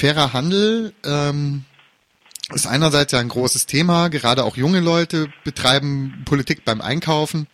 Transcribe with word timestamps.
Fairer 0.00 0.32
Handel 0.32 0.94
ähm, 1.04 1.66
ist 2.54 2.66
einerseits 2.66 3.12
ja 3.12 3.18
ein 3.18 3.28
großes 3.28 3.66
Thema, 3.66 4.08
gerade 4.08 4.44
auch 4.44 4.56
junge 4.56 4.80
Leute 4.80 5.28
betreiben 5.44 6.24
Politik 6.24 6.64
beim 6.64 6.80
Einkaufen. 6.80 7.46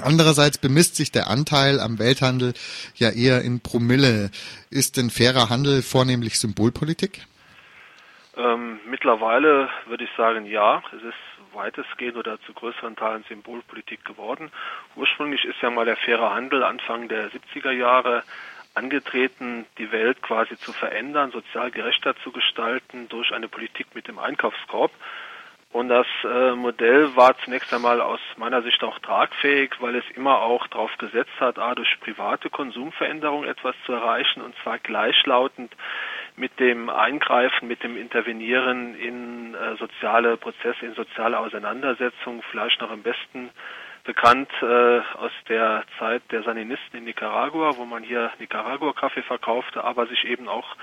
Andererseits 0.00 0.58
bemisst 0.58 0.94
sich 0.94 1.10
der 1.10 1.28
Anteil 1.28 1.80
am 1.80 1.98
Welthandel 1.98 2.54
ja 2.94 3.10
eher 3.10 3.42
in 3.42 3.58
Promille. 3.60 4.30
Ist 4.70 4.96
denn 4.96 5.10
fairer 5.10 5.50
Handel 5.50 5.82
vornehmlich 5.82 6.38
Symbolpolitik? 6.38 7.26
Ähm, 8.36 8.78
mittlerweile 8.88 9.68
würde 9.88 10.04
ich 10.04 10.10
sagen, 10.16 10.46
ja. 10.46 10.80
Es 10.96 11.02
ist 11.02 11.52
weitestgehend 11.52 12.16
oder 12.16 12.40
zu 12.42 12.52
größeren 12.52 12.94
Teilen 12.94 13.24
Symbolpolitik 13.28 14.04
geworden. 14.04 14.52
Ursprünglich 14.94 15.44
ist 15.44 15.60
ja 15.62 15.70
mal 15.70 15.84
der 15.84 15.96
faire 15.96 16.32
Handel 16.32 16.62
Anfang 16.62 17.08
der 17.08 17.28
70er 17.32 17.72
Jahre 17.72 18.22
angetreten, 18.78 19.66
die 19.76 19.92
Welt 19.92 20.22
quasi 20.22 20.56
zu 20.56 20.72
verändern, 20.72 21.30
sozial 21.32 21.70
gerechter 21.70 22.14
zu 22.22 22.32
gestalten 22.32 23.08
durch 23.08 23.32
eine 23.32 23.48
Politik 23.48 23.88
mit 23.94 24.08
dem 24.08 24.18
Einkaufskorb. 24.18 24.92
Und 25.70 25.90
das 25.90 26.06
äh, 26.24 26.52
Modell 26.52 27.14
war 27.14 27.36
zunächst 27.44 27.74
einmal 27.74 28.00
aus 28.00 28.20
meiner 28.38 28.62
Sicht 28.62 28.82
auch 28.82 28.98
tragfähig, 29.00 29.72
weil 29.80 29.96
es 29.96 30.04
immer 30.16 30.40
auch 30.40 30.66
darauf 30.68 30.96
gesetzt 30.96 31.38
hat, 31.40 31.58
A, 31.58 31.74
durch 31.74 31.94
private 32.00 32.48
Konsumveränderung 32.48 33.44
etwas 33.44 33.74
zu 33.84 33.92
erreichen 33.92 34.40
und 34.40 34.54
zwar 34.62 34.78
gleichlautend 34.78 35.74
mit 36.36 36.58
dem 36.58 36.88
Eingreifen, 36.88 37.68
mit 37.68 37.82
dem 37.82 37.98
Intervenieren 37.98 38.94
in 38.94 39.54
äh, 39.54 39.76
soziale 39.76 40.38
Prozesse, 40.38 40.86
in 40.86 40.94
soziale 40.94 41.38
Auseinandersetzungen, 41.38 42.42
vielleicht 42.50 42.80
noch 42.80 42.90
am 42.90 43.02
besten 43.02 43.50
bekannt 44.08 44.50
äh, 44.62 45.00
aus 45.18 45.32
der 45.50 45.84
Zeit 45.98 46.22
der 46.30 46.42
Saninisten 46.42 46.96
in 46.96 47.04
Nicaragua, 47.04 47.76
wo 47.76 47.84
man 47.84 48.02
hier 48.02 48.32
Nicaragua-Kaffee 48.38 49.20
verkaufte, 49.20 49.84
aber 49.84 50.06
sich 50.06 50.24
eben 50.24 50.48
auch 50.48 50.76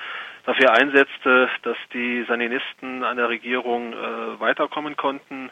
dafür 0.45 0.73
einsetzte, 0.73 1.49
dass 1.63 1.77
die 1.91 2.23
Saninisten 2.27 3.03
an 3.03 3.17
der 3.17 3.27
Regierung 3.27 3.93
äh, 3.93 4.39
weiterkommen 4.39 4.95
konnten 4.95 5.49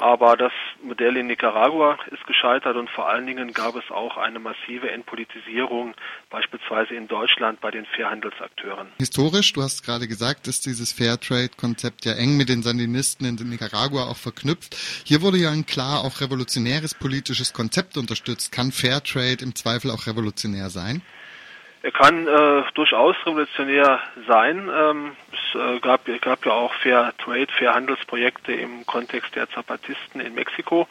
aber 0.00 0.36
das 0.36 0.52
Modell 0.82 1.16
in 1.16 1.26
Nicaragua 1.26 1.98
ist 2.10 2.24
gescheitert 2.26 2.76
und 2.76 2.88
vor 2.90 3.08
allen 3.08 3.26
Dingen 3.26 3.52
gab 3.52 3.74
es 3.76 3.90
auch 3.90 4.16
eine 4.16 4.38
massive 4.38 4.90
Entpolitisierung, 4.90 5.94
beispielsweise 6.30 6.94
in 6.94 7.08
Deutschland 7.08 7.60
bei 7.60 7.70
den 7.70 7.84
Fairhandelsakteuren. 7.84 8.88
Historisch, 8.98 9.52
du 9.52 9.62
hast 9.62 9.84
gerade 9.84 10.06
gesagt, 10.06 10.46
ist 10.46 10.66
dieses 10.66 10.92
Fairtrade-Konzept 10.92 12.04
ja 12.04 12.12
eng 12.12 12.36
mit 12.36 12.48
den 12.48 12.62
Sandinisten 12.62 13.26
in 13.26 13.48
Nicaragua 13.48 14.04
auch 14.04 14.16
verknüpft. 14.16 14.76
Hier 15.04 15.22
wurde 15.22 15.38
ja 15.38 15.50
ein 15.50 15.66
klar 15.66 16.04
auch 16.04 16.20
revolutionäres 16.20 16.94
politisches 16.94 17.52
Konzept 17.52 17.96
unterstützt. 17.96 18.52
Kann 18.52 18.72
Fairtrade 18.72 19.42
im 19.42 19.54
Zweifel 19.54 19.90
auch 19.90 20.06
revolutionär 20.06 20.70
sein? 20.70 21.02
Er 21.82 21.92
kann 21.92 22.26
äh, 22.26 22.62
durchaus 22.74 23.14
revolutionär 23.24 24.00
sein. 24.26 24.68
Ähm, 24.72 25.16
es 25.32 25.60
äh, 25.60 25.78
gab, 25.80 26.06
gab 26.20 26.44
ja 26.44 26.52
auch 26.52 26.74
Fair 26.74 27.12
Trade, 27.18 27.46
Fair 27.56 27.74
Handelsprojekte 27.74 28.52
im 28.52 28.84
Kontext 28.84 29.36
der 29.36 29.48
Zapatisten 29.50 30.20
in 30.20 30.34
Mexiko. 30.34 30.88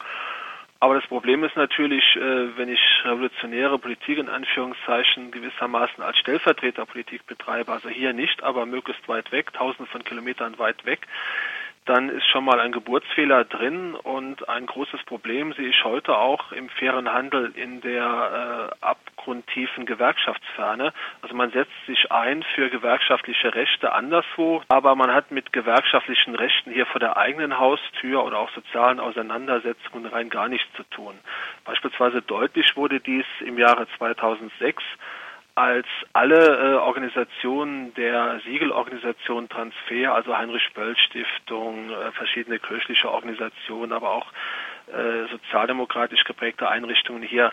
Aber 0.80 0.94
das 0.94 1.06
Problem 1.06 1.44
ist 1.44 1.56
natürlich, 1.56 2.04
äh, 2.16 2.56
wenn 2.56 2.68
ich 2.68 2.80
revolutionäre 3.04 3.78
Politik 3.78 4.18
in 4.18 4.28
Anführungszeichen 4.28 5.30
gewissermaßen 5.30 6.02
als 6.02 6.16
Stellvertreterpolitik 6.18 7.26
betreibe, 7.26 7.72
also 7.72 7.88
hier 7.88 8.12
nicht, 8.12 8.42
aber 8.42 8.64
möglichst 8.64 9.06
weit 9.08 9.30
weg, 9.32 9.52
tausende 9.52 9.90
von 9.90 10.04
Kilometern 10.04 10.58
weit 10.58 10.86
weg, 10.86 11.00
dann 11.84 12.08
ist 12.10 12.26
schon 12.28 12.44
mal 12.44 12.60
ein 12.60 12.70
Geburtsfehler 12.72 13.44
drin 13.44 13.94
und 13.94 14.48
ein 14.48 14.66
großes 14.66 15.02
Problem 15.04 15.52
sehe 15.54 15.68
ich 15.68 15.84
heute 15.84 16.16
auch 16.16 16.52
im 16.52 16.68
fairen 16.68 17.12
Handel 17.12 17.52
in 17.56 17.80
der 17.80 18.70
äh, 18.80 18.84
abgrundtiefen 19.28 19.84
Gewerkschaftsferne. 19.84 20.92
Also 21.20 21.34
man 21.34 21.50
setzt 21.50 21.86
sich 21.86 22.10
ein 22.10 22.42
für 22.54 22.70
gewerkschaftliche 22.70 23.54
Rechte 23.54 23.92
anderswo, 23.92 24.62
aber 24.68 24.94
man 24.94 25.12
hat 25.12 25.30
mit 25.30 25.52
gewerkschaftlichen 25.52 26.34
Rechten 26.34 26.72
hier 26.72 26.86
vor 26.86 27.00
der 27.00 27.18
eigenen 27.18 27.58
Haustür 27.58 28.24
oder 28.24 28.38
auch 28.38 28.50
sozialen 28.52 29.00
Auseinandersetzungen 29.00 30.06
rein 30.06 30.30
gar 30.30 30.48
nichts 30.48 30.68
zu 30.76 30.82
tun. 30.84 31.14
Beispielsweise 31.64 32.22
deutlich 32.22 32.74
wurde 32.76 33.00
dies 33.00 33.26
im 33.40 33.58
Jahre 33.58 33.86
2006 33.98 34.82
als 35.54 35.86
alle 36.12 36.36
äh, 36.36 36.74
Organisationen 36.76 37.92
der 37.94 38.40
Siegelorganisation 38.44 39.48
Transfer, 39.48 40.14
also 40.14 40.38
Heinrich 40.38 40.72
Böll 40.72 40.96
Stiftung, 40.96 41.90
äh, 41.90 42.12
verschiedene 42.12 42.60
kirchliche 42.60 43.10
Organisationen, 43.10 43.92
aber 43.92 44.10
auch 44.10 44.26
äh, 44.86 45.28
sozialdemokratisch 45.30 46.24
geprägte 46.24 46.68
Einrichtungen 46.68 47.22
hier 47.22 47.52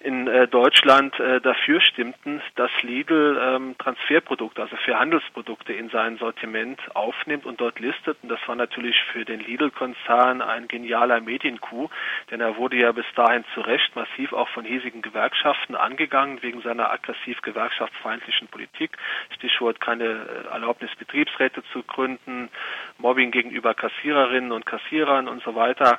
in 0.00 0.28
äh, 0.28 0.46
Deutschland 0.46 1.18
äh, 1.18 1.40
dafür 1.40 1.80
stimmten, 1.80 2.40
dass 2.54 2.70
Lidl 2.82 3.40
ähm, 3.42 3.74
Transferprodukte, 3.78 4.62
also 4.62 4.76
für 4.76 4.96
Handelsprodukte 4.96 5.72
in 5.72 5.88
sein 5.90 6.18
Sortiment 6.18 6.80
aufnimmt 6.94 7.44
und 7.46 7.60
dort 7.60 7.80
listet. 7.80 8.16
Und 8.22 8.28
das 8.28 8.38
war 8.46 8.54
natürlich 8.54 8.96
für 9.12 9.24
den 9.24 9.40
Lidl-Konzern 9.40 10.40
ein 10.40 10.68
genialer 10.68 11.20
Mediencoup, 11.20 11.90
denn 12.30 12.40
er 12.40 12.56
wurde 12.56 12.76
ja 12.76 12.92
bis 12.92 13.06
dahin 13.16 13.44
zu 13.54 13.60
Recht 13.60 13.96
massiv 13.96 14.32
auch 14.32 14.48
von 14.50 14.64
hiesigen 14.64 15.02
Gewerkschaften 15.02 15.74
angegangen 15.74 16.42
wegen 16.42 16.62
seiner 16.62 16.92
aggressiv 16.92 17.42
gewerkschaftsfeindlichen 17.42 18.46
Politik. 18.48 18.96
Stichwort 19.34 19.80
keine 19.80 20.04
äh, 20.04 20.52
Erlaubnis, 20.52 20.90
Betriebsräte 20.96 21.64
zu 21.72 21.82
gründen, 21.82 22.50
Mobbing 22.98 23.32
gegenüber 23.32 23.74
Kassiererinnen 23.74 24.52
und 24.52 24.64
Kassierern 24.64 25.26
und 25.26 25.42
so 25.42 25.56
weiter. 25.56 25.98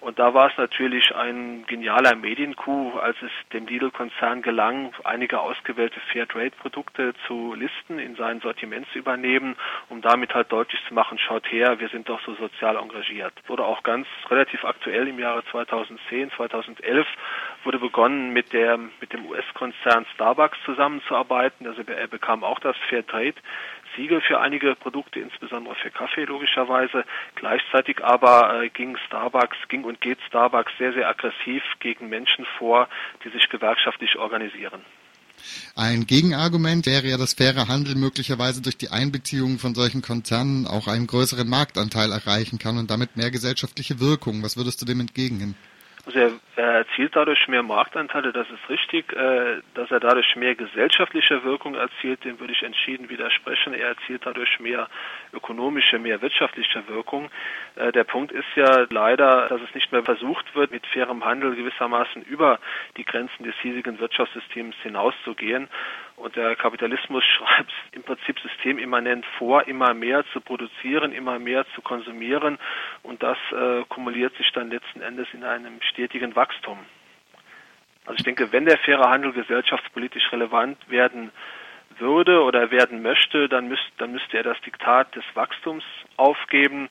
Und 0.00 0.18
da 0.18 0.32
war 0.32 0.48
es 0.48 0.56
natürlich 0.56 1.14
ein 1.14 1.64
genialer 1.66 2.14
Mediencoup, 2.14 2.96
als 2.96 3.16
es 3.20 3.30
dem 3.52 3.66
Lidl-Konzern 3.66 4.42
gelang, 4.42 4.92
einige 5.04 5.40
ausgewählte 5.40 5.98
Fairtrade-Produkte 6.12 7.14
zu 7.26 7.54
listen, 7.54 7.98
in 7.98 8.14
sein 8.14 8.40
Sortiment 8.40 8.86
zu 8.92 8.98
übernehmen, 8.98 9.56
um 9.88 10.00
damit 10.00 10.34
halt 10.34 10.52
deutlich 10.52 10.80
zu 10.86 10.94
machen, 10.94 11.18
schaut 11.18 11.50
her, 11.50 11.80
wir 11.80 11.88
sind 11.88 12.08
doch 12.08 12.20
so 12.24 12.34
sozial 12.34 12.76
engagiert. 12.76 13.32
Wurde 13.48 13.64
auch 13.64 13.82
ganz 13.82 14.06
relativ 14.30 14.64
aktuell 14.64 15.08
im 15.08 15.18
Jahre 15.18 15.44
2010, 15.50 16.30
2011 16.32 17.06
wurde 17.64 17.78
begonnen 17.78 18.32
mit 18.32 18.52
der, 18.52 18.78
mit 18.78 19.12
dem 19.12 19.26
US-Konzern 19.26 20.06
Starbucks 20.14 20.58
zusammenzuarbeiten. 20.64 21.66
Also 21.66 21.82
er 21.82 22.06
bekam 22.06 22.44
auch 22.44 22.60
das 22.60 22.76
Fairtrade 22.88 23.34
Siegel 23.98 24.20
für 24.20 24.40
einige 24.40 24.74
Produkte, 24.76 25.20
insbesondere 25.20 25.74
für 25.74 25.90
Kaffee 25.90 26.24
logischerweise. 26.24 27.04
Gleichzeitig 27.34 28.02
aber 28.02 28.62
äh, 28.62 28.68
ging 28.70 28.96
Starbucks, 29.06 29.56
ging 29.68 29.84
und 29.84 30.00
geht 30.00 30.18
Starbucks 30.28 30.72
sehr, 30.78 30.92
sehr 30.92 31.08
aggressiv 31.08 31.62
gegen 31.80 32.08
Menschen 32.08 32.46
vor, 32.58 32.88
die 33.24 33.30
sich 33.30 33.48
gewerkschaftlich 33.48 34.16
organisieren. 34.16 34.80
Ein 35.76 36.06
Gegenargument 36.06 36.86
wäre 36.86 37.06
ja, 37.06 37.16
dass 37.16 37.34
fairer 37.34 37.68
Handel 37.68 37.94
möglicherweise 37.94 38.62
durch 38.62 38.76
die 38.76 38.90
Einbeziehung 38.90 39.58
von 39.58 39.74
solchen 39.74 40.02
Konzernen 40.02 40.66
auch 40.66 40.88
einen 40.88 41.06
größeren 41.06 41.48
Marktanteil 41.48 42.10
erreichen 42.12 42.58
kann 42.58 42.78
und 42.78 42.90
damit 42.90 43.16
mehr 43.16 43.30
gesellschaftliche 43.30 44.00
Wirkung. 44.00 44.42
Was 44.42 44.56
würdest 44.56 44.80
du 44.80 44.86
dem 44.86 45.00
entgegnen? 45.00 45.54
Also 46.08 46.20
er, 46.20 46.30
er, 46.56 46.72
erzielt 46.78 47.14
dadurch 47.14 47.48
mehr 47.48 47.62
Marktanteile, 47.62 48.32
das 48.32 48.46
ist 48.48 48.70
richtig. 48.70 49.12
Äh, 49.12 49.60
dass 49.74 49.90
er 49.90 50.00
dadurch 50.00 50.36
mehr 50.36 50.54
gesellschaftliche 50.54 51.44
Wirkung 51.44 51.74
erzielt, 51.74 52.24
dem 52.24 52.40
würde 52.40 52.54
ich 52.54 52.62
entschieden 52.62 53.10
widersprechen. 53.10 53.74
Er 53.74 53.88
erzielt 53.88 54.24
dadurch 54.24 54.58
mehr 54.58 54.88
ökonomische, 55.34 55.98
mehr 55.98 56.22
wirtschaftliche 56.22 56.88
Wirkung. 56.88 57.28
Äh, 57.76 57.92
der 57.92 58.04
Punkt 58.04 58.32
ist 58.32 58.46
ja 58.56 58.86
leider, 58.88 59.48
dass 59.48 59.60
es 59.60 59.74
nicht 59.74 59.92
mehr 59.92 60.02
versucht 60.02 60.54
wird, 60.54 60.70
mit 60.70 60.86
fairem 60.86 61.26
Handel 61.26 61.54
gewissermaßen 61.54 62.22
über 62.22 62.58
die 62.96 63.04
Grenzen 63.04 63.42
des 63.44 63.54
hiesigen 63.60 63.98
Wirtschaftssystems 63.98 64.76
hinauszugehen. 64.82 65.68
Und 66.18 66.34
der 66.36 66.56
Kapitalismus 66.56 67.24
schreibt 67.36 67.72
im 67.92 68.02
Prinzip 68.02 68.38
systemimmanent 68.40 69.24
vor, 69.38 69.66
immer 69.68 69.94
mehr 69.94 70.24
zu 70.32 70.40
produzieren, 70.40 71.12
immer 71.12 71.38
mehr 71.38 71.64
zu 71.74 71.82
konsumieren. 71.82 72.58
Und 73.02 73.22
das 73.22 73.38
äh, 73.52 73.84
kumuliert 73.88 74.36
sich 74.36 74.50
dann 74.52 74.70
letzten 74.70 75.00
Endes 75.00 75.28
in 75.32 75.44
einem 75.44 75.80
stetigen 75.82 76.34
Wachstum. 76.34 76.78
Also 78.04 78.16
ich 78.18 78.24
denke, 78.24 78.52
wenn 78.52 78.64
der 78.64 78.78
faire 78.78 79.10
Handel 79.10 79.32
gesellschaftspolitisch 79.32 80.32
relevant 80.32 80.78
werden 80.88 81.30
würde 81.98 82.42
oder 82.42 82.70
werden 82.70 83.02
möchte, 83.02 83.48
dann, 83.48 83.68
müsst, 83.68 83.92
dann 83.98 84.12
müsste 84.12 84.38
er 84.38 84.44
das 84.44 84.60
Diktat 84.62 85.14
des 85.14 85.24
Wachstums 85.34 85.84
aufgeben 86.16 86.88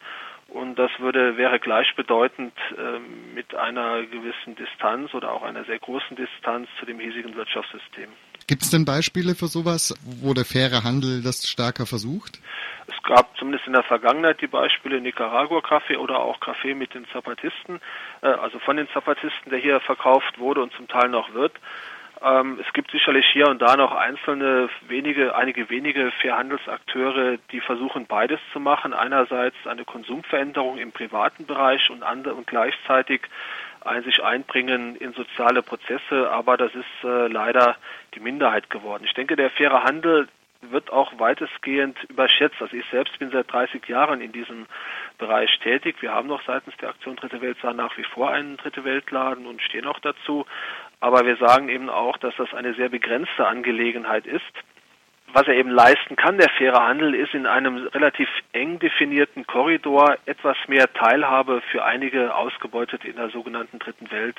und 0.50 0.78
das 0.78 0.92
würde, 1.00 1.38
wäre 1.38 1.60
gleichbedeutend 1.60 2.54
äh, 2.78 3.00
mit 3.34 3.54
einer 3.56 4.04
gewissen 4.04 4.56
Distanz 4.56 5.14
oder 5.14 5.32
auch 5.32 5.44
einer 5.44 5.66
sehr 5.66 5.80
großen 5.80 6.16
Distanz 6.16 6.70
zu 6.80 6.86
dem 6.86 7.00
hiesigen 7.00 7.36
Wirtschaftssystem. 7.36 8.10
Gibt 8.48 8.62
es 8.62 8.70
denn 8.70 8.86
Beispiele 8.86 9.36
für 9.36 9.48
sowas, 9.48 9.94
wo 10.22 10.34
der 10.34 10.46
faire 10.46 10.86
Handel 10.86 11.22
das 11.22 11.50
stärker 11.50 11.86
versucht? 11.86 12.40
Es 12.88 12.96
gab 13.04 13.38
zumindest 13.38 13.68
in 13.68 13.74
der 13.74 13.84
Vergangenheit 13.84 14.40
die 14.40 14.48
Beispiele 14.48 15.02
Nicaragua-Kaffee 15.02 15.98
oder 15.98 16.20
auch 16.20 16.40
Kaffee 16.40 16.74
mit 16.74 16.94
den 16.94 17.06
Zapatisten, 17.12 17.82
äh, 18.22 18.28
also 18.28 18.60
von 18.60 18.78
den 18.78 18.88
Zapatisten, 18.94 19.52
der 19.52 19.60
hier 19.60 19.82
verkauft 19.82 20.40
wurde 20.40 20.64
und 20.64 20.72
zum 20.74 20.88
Teil 20.88 21.10
noch 21.10 21.34
wird. 21.34 21.52
Ähm, 22.24 22.58
es 22.66 22.72
gibt 22.72 22.92
sicherlich 22.92 23.26
hier 23.34 23.50
und 23.50 23.62
da 23.62 23.76
noch 23.76 23.94
einzelne 23.94 24.70
wenige, 24.88 25.36
einige 25.36 25.70
wenige 25.70 26.12
Fairhandelsakteure, 26.22 27.38
die 27.52 27.60
versuchen 27.60 28.06
beides 28.08 28.40
zu 28.54 28.62
machen. 28.62 28.94
Einerseits 28.94 29.58
eine 29.66 29.84
Konsumveränderung 29.84 30.78
im 30.78 30.94
privaten 30.94 31.46
Bereich 31.46 31.90
und, 31.90 32.02
und 32.02 32.48
gleichzeitig 32.48 33.22
ein 33.88 34.04
sich 34.04 34.24
einbringen 34.24 34.96
in 34.96 35.14
soziale 35.14 35.62
Prozesse, 35.62 36.30
aber 36.30 36.58
das 36.58 36.74
ist 36.76 37.04
äh, 37.04 37.28
leider 37.28 37.76
die 38.14 38.20
Minderheit 38.20 38.70
geworden. 38.70 39.04
Ich 39.06 39.14
denke, 39.14 39.36
der 39.36 39.50
faire 39.52 39.84
Handel 39.84 40.28
wird 40.62 40.92
auch 40.92 41.20
weitestgehend 41.20 41.98
überschätzt. 42.10 42.62
Also 42.62 42.76
ich 42.76 42.86
selbst 42.92 43.18
bin 43.20 43.32
seit 43.32 43.52
30 43.52 43.88
Jahren 43.88 44.22
in 44.22 44.32
diesem 44.32 44.66
Bereich 45.18 45.50
tätig. 45.60 45.98
Wir 46.02 46.14
haben 46.14 46.28
noch 46.28 46.44
seitens 46.46 46.76
der 46.78 46.90
Aktion 46.90 47.16
Dritte 47.16 47.42
Welt 47.42 47.58
nach 47.64 47.98
wie 47.98 48.04
vor 48.04 48.32
einen 48.32 48.58
Dritte 48.58 48.84
Weltladen 48.84 49.46
und 49.46 49.62
stehen 49.62 49.86
auch 49.86 50.00
dazu. 50.00 50.46
Aber 51.00 51.26
wir 51.26 51.38
sagen 51.38 51.70
eben 51.70 51.90
auch, 51.90 52.18
dass 52.18 52.36
das 52.38 52.54
eine 52.54 52.74
sehr 52.74 52.90
begrenzte 52.90 53.48
Angelegenheit 53.48 54.26
ist. 54.26 54.42
Was 55.38 55.48
er 55.48 55.54
eben 55.54 55.70
leisten 55.70 56.16
kann, 56.16 56.40
der 56.40 56.50
faire 56.58 56.84
Handel, 56.88 57.14
ist 57.14 57.36
in 57.36 57.46
einem 57.46 57.86
relativ 57.94 58.28
eng 58.54 58.80
definierten 58.80 59.46
Korridor 59.46 60.18
etwas 60.26 60.58
mehr 60.68 60.92
Teilhabe 60.92 61.62
für 61.70 61.86
einige 61.86 62.34
Ausgebeutete 62.34 63.08
in 63.08 63.18
der 63.18 63.30
sogenannten 63.30 63.78
Dritten 63.78 64.10
Welt 64.10 64.36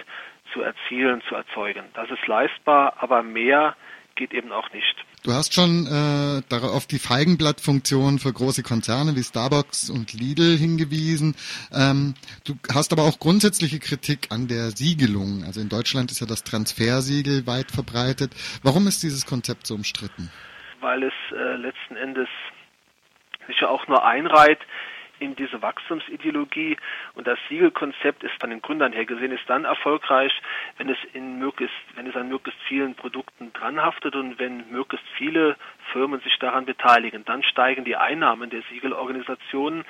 zu 0.53 0.61
erzielen, 0.61 1.23
zu 1.29 1.37
erzeugen. 1.37 1.85
Das 1.95 2.11
ist 2.11 2.27
leistbar, 2.27 2.95
aber 2.99 3.23
mehr 3.23 3.77
geht 4.17 4.33
eben 4.35 4.51
auch 4.51 4.73
nicht. 4.73 4.97
Du 5.23 5.33
hast 5.33 5.55
schon 5.55 5.87
äh, 5.87 6.55
auf 6.67 6.89
die 6.89 6.99
Feigenblattfunktion 6.99 8.19
für 8.19 8.33
große 8.33 8.65
Konzerne 8.65 9.15
wie 9.15 9.23
Starbucks 9.23 9.91
und 9.91 10.13
Lidl 10.15 10.57
hingewiesen. 10.57 11.37
Ähm, 11.73 12.15
du 12.43 12.55
hast 12.75 12.93
aber 12.93 13.05
auch 13.05 13.21
grundsätzliche 13.21 13.79
Kritik 13.79 14.33
an 14.33 14.49
der 14.49 14.73
Siegelung. 14.73 15.45
Also 15.47 15.61
in 15.61 15.69
Deutschland 15.69 16.11
ist 16.11 16.19
ja 16.19 16.27
das 16.27 16.43
Transfersiegel 16.43 17.47
weit 17.47 17.71
verbreitet. 17.71 18.33
Warum 18.65 18.89
ist 18.89 19.05
dieses 19.05 19.27
Konzept 19.27 19.69
so 19.69 19.77
umstritten? 19.77 20.33
Weil 20.81 21.03
es 21.03 21.15
äh, 21.33 21.57
letzten 21.57 21.97
Endes 21.97 22.29
sich 23.47 23.61
ja 23.61 23.69
auch 23.69 23.87
nur 23.89 24.05
einreiht 24.05 24.61
in 25.21 25.35
diese 25.37 25.61
Wachstumsideologie 25.63 26.77
und 27.15 27.27
das 27.27 27.39
Siegelkonzept 27.49 28.23
ist 28.23 28.35
von 28.41 28.51
den 28.51 28.63
Gründern 28.63 28.93
her 28.93 29.05
gesehen 29.05 29.33
ist 29.33 29.49
dann 29.49 29.65
erfolgreich, 29.65 30.33
wenn 30.77 30.89
es 30.89 30.99
in 31.13 31.39
möglichst, 31.39 31.75
wenn 31.95 32.07
es 32.07 32.17
an 32.17 32.29
möglichst 32.29 32.61
vielen 32.63 32.95
Produkten 32.95 33.53
dranhaftet 33.53 34.15
und 34.15 34.39
wenn 34.39 34.71
möglichst 34.71 35.07
viele 35.17 35.57
Firmen 35.93 36.21
sich 36.21 36.39
daran 36.39 36.67
beteiligen. 36.67 37.25
Dann 37.25 37.43
steigen 37.43 37.85
die 37.85 37.97
Einnahmen 37.97 38.51
der 38.51 38.63
Siegelorganisationen. 38.71 39.85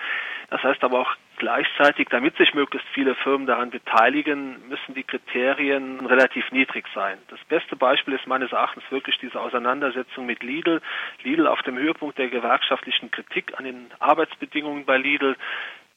Das 0.51 0.63
heißt 0.63 0.83
aber 0.83 1.01
auch 1.01 1.15
gleichzeitig, 1.39 2.09
damit 2.11 2.37
sich 2.37 2.55
möglichst 2.55 2.89
viele 2.91 3.15
Firmen 3.15 3.47
daran 3.47 3.71
beteiligen, 3.71 4.69
müssen 4.69 4.95
die 4.95 5.05
Kriterien 5.05 6.05
relativ 6.05 6.51
niedrig 6.53 6.85
sein. 6.95 7.19
Das 7.29 7.41
beste 7.49 7.77
Beispiel 7.77 8.15
ist 8.15 8.27
meines 8.27 8.53
Erachtens 8.53 8.85
wirklich 8.91 9.19
diese 9.19 9.41
Auseinandersetzung 9.41 10.27
mit 10.27 10.43
Lidl. 10.43 10.83
Lidl 11.23 11.47
auf 11.47 11.63
dem 11.63 11.79
Höhepunkt 11.79 12.19
der 12.19 12.29
gewerkschaftlichen 12.29 13.11
Kritik 13.11 13.59
an 13.59 13.65
den 13.65 13.87
Arbeitsbedingungen 13.99 14.85
bei 14.85 14.99
Lidl 14.99 15.37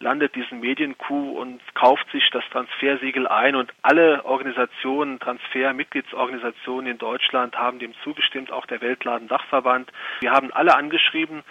landet 0.02 0.36
diesen 0.36 0.60
Medienkuh 0.60 1.40
und 1.40 1.62
kauft 1.76 2.10
sich 2.12 2.28
das 2.32 2.44
Transfersiegel 2.52 3.28
ein 3.28 3.56
und 3.56 3.72
alle 3.82 4.26
Organisationen, 4.26 5.20
Transfer-Mitgliedsorganisationen 5.20 6.92
in 6.92 6.98
Deutschland 6.98 7.56
haben 7.56 7.80
dem 7.80 7.94
zugestimmt, 8.04 8.52
auch 8.52 8.66
der 8.66 8.82
Weltladen-Dachverband. 8.82 9.92
Wir 10.22 10.32
haben 10.32 10.52
alle 10.52 10.76
angeschrieben, 10.76 11.44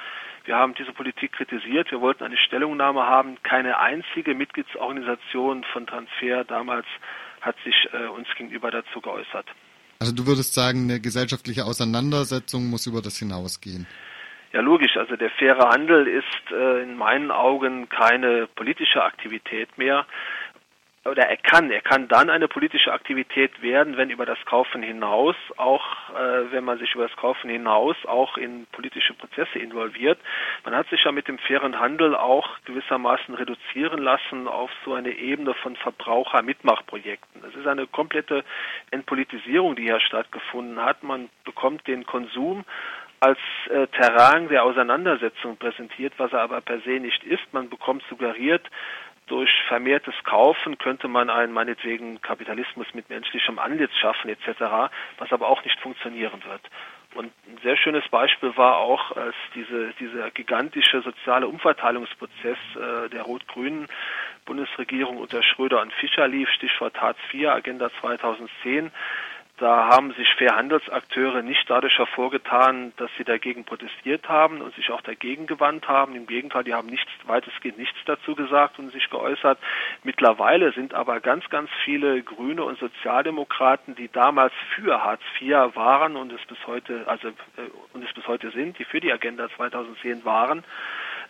wir 0.51 0.57
haben 0.57 0.75
diese 0.75 0.93
Politik 0.93 1.31
kritisiert. 1.31 1.93
Wir 1.93 2.01
wollten 2.01 2.25
eine 2.25 2.37
Stellungnahme 2.37 3.07
haben. 3.07 3.37
Keine 3.45 3.79
einzige 3.79 4.35
Mitgliedsorganisation 4.35 5.63
von 5.73 5.87
Transfer 5.87 6.43
damals 6.43 6.87
hat 7.41 7.55
sich 7.65 7.89
äh, 7.93 8.09
uns 8.09 8.27
gegenüber 8.37 8.73
dazu 8.73 9.01
geäußert. 9.01 9.47
Also 10.01 10.13
du 10.13 10.27
würdest 10.27 10.53
sagen, 10.53 10.91
eine 10.91 10.99
gesellschaftliche 11.01 11.67
Auseinandersetzung 11.67 12.69
muss 12.69 12.89
über 12.89 13.01
das 13.01 13.17
hinausgehen. 13.17 13.87
Ja, 14.53 14.61
logisch. 14.61 14.97
Also 14.97 15.15
der 15.15 15.31
faire 15.31 15.69
Handel 15.69 16.09
ist 16.09 16.51
äh, 16.51 16.83
in 16.83 16.97
meinen 16.97 17.31
Augen 17.31 17.89
keine 17.89 18.49
politische 18.49 19.05
Aktivität 19.05 19.79
mehr. 19.79 20.05
Oder 21.07 21.29
er 21.31 21.39
kann, 21.39 21.71
er 21.71 21.81
kann 21.81 22.09
dann 22.09 22.29
eine 22.29 22.47
politische 22.47 22.93
Aktivität 22.93 23.63
werden, 23.63 23.97
wenn 23.97 24.11
über 24.11 24.27
das 24.27 24.39
Kaufen 24.45 24.83
hinaus 24.83 25.35
auch, 25.57 25.83
äh, 26.11 26.53
wenn 26.53 26.63
man 26.63 26.79
sich 26.79 26.95
über 26.95 27.09
das 27.09 27.17
Kaufen 27.17 27.49
hinaus 27.49 27.97
auch 28.05 28.37
in 28.37 28.67
politische 28.67 29.15
Prozesse 29.15 29.59
involviert. 29.59 30.19
Man 30.63 30.75
hat 30.75 30.89
sich 30.91 31.03
ja 31.03 31.11
mit 31.11 31.27
dem 31.27 31.39
fairen 31.39 31.81
Handel 31.81 32.15
auch 32.15 32.47
gewissermaßen 32.67 33.35
reduzieren 33.35 34.03
lassen 34.03 34.47
auf 34.47 34.71
so 34.85 34.93
eine 34.93 35.13
Ebene 35.13 35.55
von 35.55 35.75
Verbrauchermitmachprojekten. 35.77 37.41
Das 37.41 37.55
ist 37.55 37.67
eine 37.67 37.87
komplette 37.87 38.45
Entpolitisierung, 38.91 39.77
die 39.77 39.85
hier 39.85 40.01
stattgefunden 40.01 40.85
hat. 40.85 41.03
Man 41.03 41.31
bekommt 41.45 41.87
den 41.87 42.05
Konsum 42.05 42.67
als 43.21 43.39
äh, 43.69 43.87
Terrain 43.89 44.49
der 44.49 44.65
Auseinandersetzung 44.65 45.57
präsentiert, 45.57 46.15
was 46.17 46.33
er 46.33 46.41
aber 46.41 46.61
per 46.63 46.81
se 46.81 47.01
nicht 47.01 47.23
ist. 47.25 47.53
Man 47.53 47.69
bekommt 47.69 48.03
suggeriert, 48.09 48.67
durch 49.31 49.51
vermehrtes 49.69 50.15
Kaufen 50.25 50.77
könnte 50.77 51.07
man 51.07 51.31
einen 51.31 51.53
meinetwegen 51.53 52.21
Kapitalismus 52.21 52.89
mit 52.95 53.09
menschlichem 53.09 53.61
Antlitz 53.61 53.95
schaffen 53.95 54.29
etc., 54.29 54.91
was 55.19 55.33
aber 55.33 55.49
auch 55.49 55.63
nicht 55.65 55.79
funktionieren 55.79 56.43
wird. 56.45 56.63
Und 57.15 57.33
ein 57.47 57.59
sehr 57.63 57.77
schönes 57.77 58.07
Beispiel 58.09 58.57
war 58.57 58.79
auch, 58.79 59.17
als 59.17 59.35
diese, 59.55 59.93
dieser 60.01 60.31
gigantische 60.33 61.01
soziale 61.03 61.47
Umverteilungsprozess 61.47 62.59
äh, 62.75 63.09
der 63.09 63.23
rot-grünen 63.23 63.87
Bundesregierung 64.47 65.19
unter 65.19 65.43
Schröder 65.43 65.81
und 65.81 65.93
Fischer 65.93 66.27
lief, 66.27 66.49
Stichwort 66.51 67.01
Hartz 67.01 67.19
IV, 67.33 67.49
Agenda 67.49 67.91
2010, 68.01 68.91
da 69.61 69.89
haben 69.89 70.13
sich 70.15 70.27
Fairhandelsakteure 70.37 71.43
nicht 71.43 71.69
dadurch 71.69 71.99
hervorgetan, 71.99 72.95
dass 72.97 73.11
sie 73.19 73.25
dagegen 73.25 73.65
protestiert 73.65 74.27
haben 74.27 74.63
und 74.63 74.75
sich 74.75 74.91
auch 74.91 75.03
dagegen 75.03 75.47
gewandt 75.47 75.87
haben. 75.87 76.17
Im 76.17 76.27
Gegenteil, 76.27 76.65
die 76.65 76.73
haben 76.73 76.89
nichts, 76.89 77.11
weitestgehend 77.27 77.79
nichts 77.79 77.99
dazu 78.07 78.35
gesagt 78.35 78.79
und 78.79 78.91
sich 78.91 79.11
geäußert. 79.11 79.59
Mittlerweile 80.03 80.73
sind 80.73 80.95
aber 80.95 81.21
ganz, 81.21 81.47
ganz 81.51 81.69
viele 81.85 82.23
Grüne 82.23 82.65
und 82.65 82.79
Sozialdemokraten, 82.79 83.95
die 83.95 84.09
damals 84.09 84.55
für 84.75 85.05
Hartz 85.05 85.23
IV 85.39 85.77
waren 85.77 86.17
und 86.17 86.33
es 86.33 86.41
bis 86.47 86.59
heute, 86.67 87.07
also, 87.07 87.29
äh, 87.29 87.33
und 87.93 88.03
es 88.03 88.13
bis 88.15 88.27
heute 88.27 88.51
sind, 88.53 88.79
die 88.79 88.85
für 88.85 89.01
die 89.01 89.13
Agenda 89.13 89.51
2010 89.57 90.25
waren, 90.25 90.65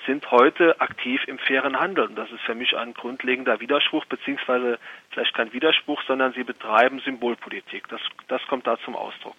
sind 0.07 0.31
heute 0.31 0.81
aktiv 0.81 1.21
im 1.27 1.39
fairen 1.39 1.79
Handel. 1.79 2.07
Und 2.07 2.17
das 2.17 2.31
ist 2.31 2.43
für 2.43 2.55
mich 2.55 2.77
ein 2.77 2.95
grundlegender 2.95 3.61
Widerspruch, 3.61 4.05
beziehungsweise 4.07 4.79
vielleicht 5.11 5.35
kein 5.35 5.53
Widerspruch, 5.53 6.03
sondern 6.07 6.33
sie 6.33 6.45
betreiben 6.45 7.01
Symbolpolitik. 7.01 7.89
Das, 7.89 8.01
das 8.29 8.43
kommt 8.49 8.67
da 8.67 8.79
zum 8.85 8.97
Ausdruck. 8.97 9.37